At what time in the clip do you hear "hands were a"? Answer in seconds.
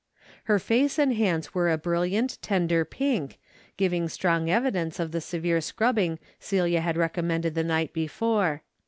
1.13-1.77